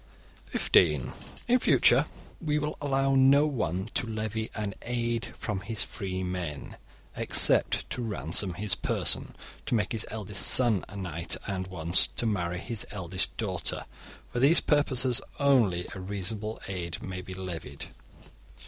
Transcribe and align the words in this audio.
(15) 0.47 1.13
In 1.47 1.59
future 1.59 2.07
we 2.43 2.57
will 2.57 2.75
allow 2.81 3.13
no 3.13 3.45
one 3.45 3.85
to 3.93 4.07
levy 4.07 4.49
an 4.55 4.73
'aid' 4.81 5.31
from 5.37 5.59
his 5.61 5.83
free 5.83 6.23
men, 6.23 6.77
except 7.15 7.87
to 7.91 8.01
ransom 8.01 8.55
his 8.55 8.73
person, 8.73 9.35
to 9.67 9.75
make 9.75 9.91
his 9.91 10.03
eldest 10.09 10.41
son 10.41 10.83
a 10.89 10.95
knight, 10.95 11.37
and 11.45 11.67
(once) 11.67 12.07
to 12.07 12.25
marry 12.25 12.57
his 12.57 12.83
eldest 12.89 13.37
daughter. 13.37 13.85
For 14.33 14.39
these 14.39 14.59
purposes 14.59 15.21
only 15.39 15.85
a 15.93 15.99
reasonable 15.99 16.59
'aid' 16.67 17.03
may 17.03 17.21
be 17.21 17.35
levied. 17.35 17.85